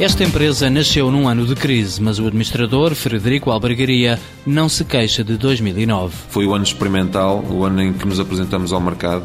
Esta 0.00 0.22
empresa 0.22 0.70
nasceu 0.70 1.10
num 1.10 1.26
ano 1.26 1.44
de 1.44 1.56
crise, 1.56 2.00
mas 2.00 2.20
o 2.20 2.26
administrador, 2.28 2.94
Frederico 2.94 3.50
Albergaria, 3.50 4.16
não 4.46 4.68
se 4.68 4.84
queixa 4.84 5.24
de 5.24 5.36
2009. 5.36 6.14
Foi 6.28 6.46
o 6.46 6.54
ano 6.54 6.62
experimental, 6.62 7.44
o 7.50 7.64
ano 7.64 7.82
em 7.82 7.92
que 7.92 8.06
nos 8.06 8.20
apresentamos 8.20 8.72
ao 8.72 8.80
mercado. 8.80 9.24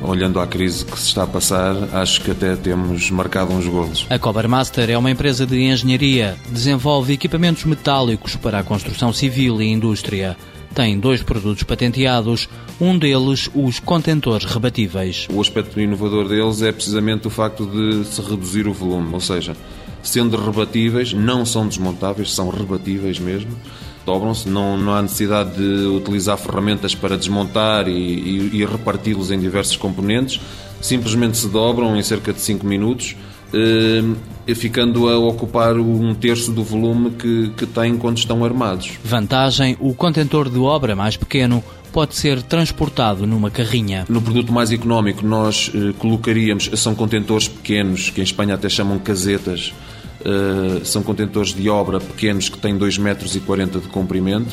Olhando 0.00 0.38
à 0.38 0.46
crise 0.46 0.84
que 0.84 0.96
se 0.96 1.08
está 1.08 1.24
a 1.24 1.26
passar, 1.26 1.74
acho 1.94 2.20
que 2.20 2.30
até 2.30 2.54
temos 2.54 3.10
marcado 3.10 3.52
uns 3.52 3.66
golos. 3.66 4.06
A 4.08 4.16
Cobermaster 4.16 4.88
é 4.88 4.96
uma 4.96 5.10
empresa 5.10 5.44
de 5.44 5.60
engenharia, 5.60 6.36
desenvolve 6.48 7.12
equipamentos 7.12 7.64
metálicos 7.64 8.36
para 8.36 8.60
a 8.60 8.62
construção 8.62 9.12
civil 9.12 9.60
e 9.60 9.66
indústria 9.66 10.36
tem 10.74 10.98
dois 10.98 11.22
produtos 11.22 11.62
patenteados, 11.62 12.48
um 12.80 12.98
deles 12.98 13.48
os 13.54 13.78
contentores 13.78 14.44
rebatíveis. 14.44 15.28
O 15.32 15.40
aspecto 15.40 15.80
inovador 15.80 16.28
deles 16.28 16.62
é 16.62 16.72
precisamente 16.72 17.28
o 17.28 17.30
facto 17.30 17.64
de 17.64 18.04
se 18.04 18.20
reduzir 18.20 18.66
o 18.66 18.72
volume, 18.72 19.14
ou 19.14 19.20
seja, 19.20 19.56
sendo 20.04 20.36
rebatíveis, 20.36 21.12
não 21.12 21.44
são 21.44 21.66
desmontáveis, 21.66 22.32
são 22.32 22.48
rebatíveis 22.50 23.18
mesmo. 23.18 23.50
Dobram-se, 24.06 24.48
não, 24.48 24.76
não 24.76 24.94
há 24.94 25.02
necessidade 25.02 25.56
de 25.56 25.86
utilizar 25.86 26.36
ferramentas 26.36 26.94
para 26.94 27.16
desmontar 27.16 27.88
e, 27.88 27.92
e, 27.92 28.50
e 28.58 28.64
reparti-los 28.64 29.30
em 29.30 29.40
diversos 29.40 29.76
componentes, 29.76 30.40
simplesmente 30.80 31.38
se 31.38 31.48
dobram 31.48 31.96
em 31.96 32.02
cerca 32.02 32.32
de 32.32 32.40
5 32.40 32.66
minutos 32.66 33.16
eh, 33.54 34.54
ficando 34.54 35.08
a 35.08 35.16
ocupar 35.16 35.76
um 35.78 36.14
terço 36.14 36.50
do 36.52 36.62
volume 36.62 37.12
que, 37.12 37.50
que 37.56 37.66
têm 37.66 37.96
quando 37.96 38.18
estão 38.18 38.44
armados. 38.44 38.98
Vantagem: 39.04 39.76
o 39.80 39.94
contentor 39.94 40.50
de 40.50 40.58
obra 40.58 40.96
mais 40.96 41.16
pequeno 41.16 41.62
pode 41.94 42.16
ser 42.16 42.42
transportado 42.42 43.24
numa 43.24 43.52
carrinha. 43.52 44.04
No 44.08 44.20
produto 44.20 44.52
mais 44.52 44.72
económico, 44.72 45.24
nós 45.24 45.70
eh, 45.72 45.94
colocaríamos, 45.96 46.68
são 46.74 46.92
contentores 46.92 47.46
pequenos, 47.46 48.10
que 48.10 48.20
em 48.20 48.24
Espanha 48.24 48.56
até 48.56 48.68
chamam 48.68 48.98
casetas, 48.98 49.72
eh, 50.24 50.80
são 50.82 51.04
contentores 51.04 51.54
de 51.54 51.70
obra 51.70 52.00
pequenos 52.00 52.48
que 52.48 52.58
têm 52.58 52.76
2,40 52.76 53.00
metros 53.00 53.32
de 53.34 53.88
comprimento. 53.90 54.52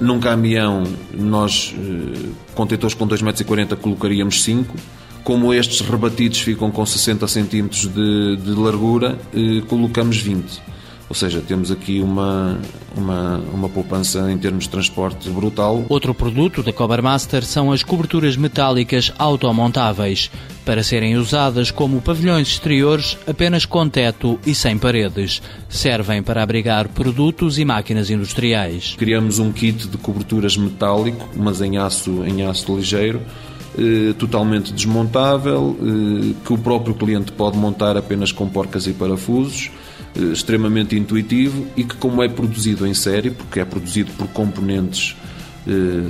Num 0.00 0.20
caminhão, 0.20 0.84
nós, 1.12 1.74
eh, 1.76 2.28
contentores 2.54 2.94
com 2.94 3.04
2,40 3.04 3.24
metros, 3.24 3.80
colocaríamos 3.80 4.44
5 4.44 4.76
como 5.24 5.52
estes 5.52 5.80
rebatidos 5.80 6.38
ficam 6.38 6.70
com 6.70 6.86
60 6.86 7.26
centímetros 7.26 7.88
de, 7.88 8.36
de 8.36 8.50
largura, 8.52 9.18
colocamos 9.66 10.18
20. 10.18 10.62
Ou 11.08 11.14
seja, 11.14 11.40
temos 11.40 11.70
aqui 11.70 12.00
uma, 12.00 12.58
uma, 12.96 13.38
uma 13.52 13.68
poupança 13.68 14.30
em 14.30 14.36
termos 14.36 14.64
de 14.64 14.70
transporte 14.70 15.30
brutal. 15.30 15.84
Outro 15.88 16.12
produto 16.12 16.62
da 16.62 16.72
Cobermaster 16.72 17.44
são 17.44 17.70
as 17.70 17.82
coberturas 17.82 18.36
metálicas 18.36 19.12
automontáveis, 19.18 20.30
para 20.64 20.82
serem 20.82 21.16
usadas 21.16 21.70
como 21.70 22.00
pavilhões 22.00 22.48
exteriores 22.48 23.16
apenas 23.24 23.64
com 23.64 23.88
teto 23.88 24.38
e 24.44 24.52
sem 24.52 24.76
paredes. 24.76 25.40
Servem 25.68 26.24
para 26.24 26.42
abrigar 26.42 26.88
produtos 26.88 27.56
e 27.56 27.64
máquinas 27.64 28.10
industriais. 28.10 28.96
Criamos 28.98 29.38
um 29.38 29.52
kit 29.52 29.86
de 29.86 29.96
coberturas 29.96 30.56
metálico, 30.56 31.28
mas 31.36 31.60
em 31.60 31.78
aço, 31.78 32.24
em 32.24 32.44
aço 32.44 32.76
ligeiro, 32.76 33.22
eh, 33.78 34.12
totalmente 34.18 34.72
desmontável, 34.72 35.76
eh, 35.80 36.34
que 36.44 36.52
o 36.52 36.58
próprio 36.58 36.94
cliente 36.94 37.30
pode 37.30 37.56
montar 37.56 37.96
apenas 37.96 38.32
com 38.32 38.48
porcas 38.48 38.86
e 38.88 38.92
parafusos, 38.92 39.70
extremamente 40.32 40.96
intuitivo 40.96 41.66
e 41.76 41.84
que, 41.84 41.96
como 41.96 42.22
é 42.22 42.28
produzido 42.28 42.86
em 42.86 42.94
série, 42.94 43.30
porque 43.30 43.60
é 43.60 43.64
produzido 43.64 44.12
por 44.12 44.28
componentes 44.28 45.16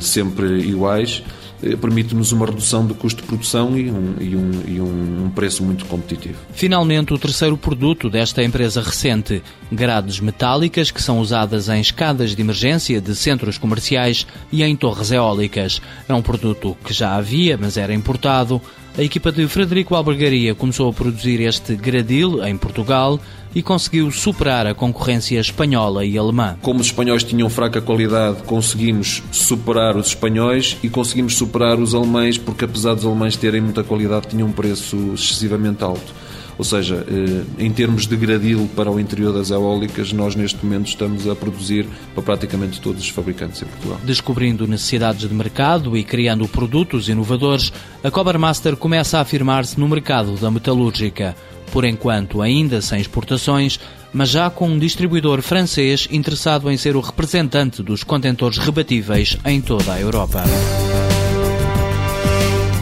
sempre 0.00 0.60
iguais, 0.60 1.22
eh, 1.24 1.45
permite-nos 1.80 2.32
uma 2.32 2.46
redução 2.46 2.86
do 2.86 2.94
custo 2.94 3.22
de 3.22 3.26
produção 3.26 3.76
e 3.76 3.90
um, 3.90 4.14
e, 4.20 4.36
um, 4.36 4.50
e 4.66 4.80
um, 4.80 5.30
preço 5.34 5.62
muito 5.62 5.84
competitivo. 5.86 6.38
Finalmente, 6.52 7.12
o 7.12 7.18
terceiro 7.18 7.56
produto 7.56 8.08
desta 8.10 8.42
empresa 8.42 8.80
recente, 8.80 9.42
grades 9.70 10.20
metálicas 10.20 10.90
que 10.90 11.02
são 11.02 11.18
usadas 11.20 11.68
em 11.68 11.80
escadas 11.80 12.34
de 12.34 12.42
emergência 12.42 13.00
de 13.00 13.14
centros 13.14 13.58
comerciais 13.58 14.26
e 14.52 14.62
em 14.62 14.76
torres 14.76 15.10
eólicas. 15.10 15.80
É 16.08 16.14
um 16.14 16.22
produto 16.22 16.76
que 16.84 16.92
já 16.92 17.14
havia, 17.14 17.56
mas 17.56 17.76
era 17.76 17.94
importado. 17.94 18.60
A 18.98 19.02
equipa 19.02 19.30
de 19.30 19.46
Frederico 19.46 19.94
Albergaria 19.94 20.54
começou 20.54 20.88
a 20.88 20.92
produzir 20.92 21.40
este 21.42 21.76
gradil 21.76 22.42
em 22.42 22.56
Portugal 22.56 23.20
e 23.54 23.62
conseguiu 23.62 24.10
superar 24.10 24.66
a 24.66 24.74
concorrência 24.74 25.40
espanhola 25.40 26.04
e 26.04 26.18
alemã. 26.18 26.56
Como 26.60 26.80
os 26.80 26.88
espanhóis 26.88 27.24
tinham 27.24 27.48
fraca 27.48 27.80
qualidade, 27.80 28.42
conseguimos 28.42 29.22
superar 29.32 29.96
os 29.96 30.08
espanhóis 30.08 30.76
e 30.82 30.90
conseguimos 30.90 31.36
superar 31.36 31.45
os 31.80 31.94
alemães, 31.94 32.38
porque 32.38 32.64
apesar 32.64 32.94
dos 32.94 33.04
alemães 33.04 33.36
terem 33.36 33.60
muita 33.60 33.82
qualidade, 33.82 34.28
tinham 34.28 34.48
um 34.48 34.52
preço 34.52 34.96
excessivamente 35.14 35.82
alto. 35.82 36.12
Ou 36.58 36.64
seja, 36.64 37.04
eh, 37.06 37.64
em 37.64 37.70
termos 37.70 38.06
de 38.06 38.16
gradil 38.16 38.68
para 38.74 38.90
o 38.90 38.98
interior 38.98 39.32
das 39.32 39.50
eólicas, 39.50 40.12
nós 40.12 40.34
neste 40.34 40.64
momento 40.64 40.88
estamos 40.88 41.28
a 41.28 41.34
produzir 41.34 41.86
para 42.14 42.22
praticamente 42.22 42.80
todos 42.80 43.02
os 43.02 43.08
fabricantes 43.10 43.60
em 43.60 43.66
Portugal. 43.66 44.00
Descobrindo 44.04 44.66
necessidades 44.66 45.28
de 45.28 45.34
mercado 45.34 45.96
e 45.96 46.02
criando 46.02 46.48
produtos 46.48 47.08
inovadores, 47.08 47.72
a 48.02 48.10
Cobermaster 48.10 48.74
começa 48.74 49.18
a 49.18 49.20
afirmar-se 49.20 49.78
no 49.78 49.86
mercado 49.86 50.34
da 50.36 50.50
metalúrgica 50.50 51.36
por 51.72 51.84
enquanto 51.84 52.40
ainda 52.40 52.80
sem 52.80 53.00
exportações, 53.00 53.78
mas 54.12 54.30
já 54.30 54.48
com 54.48 54.68
um 54.68 54.78
distribuidor 54.78 55.42
francês 55.42 56.08
interessado 56.10 56.70
em 56.70 56.76
ser 56.76 56.96
o 56.96 57.00
representante 57.00 57.82
dos 57.82 58.02
contentores 58.02 58.56
rebatíveis 58.56 59.36
em 59.44 59.60
toda 59.60 59.92
a 59.92 60.00
Europa. 60.00 60.44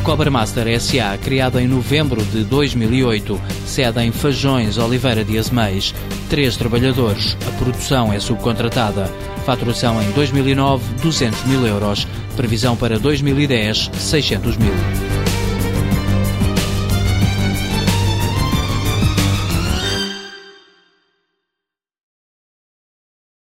Cobermaster 0.05 0.69
S.A., 0.69 1.17
criada 1.17 1.63
em 1.63 1.67
novembro 1.67 2.23
de 2.27 2.45
2008, 2.45 3.41
sede 3.65 4.03
em 4.03 4.13
Fajões, 4.13 4.77
Oliveira 4.77 5.25
de 5.25 5.39
Azeméis. 5.39 5.95
Três 6.29 6.59
trabalhadores. 6.59 7.39
A 7.49 7.51
produção 7.53 8.13
é 8.13 8.21
subcontratada. 8.21 9.07
Faturação 9.47 10.01
em 10.03 10.11
2009, 10.11 10.85
200 11.03 11.45
mil 11.47 11.67
euros. 11.67 12.07
Previsão 12.37 12.77
para 12.77 12.99
2010, 12.99 13.91
600 13.95 14.59
mil. 14.59 14.75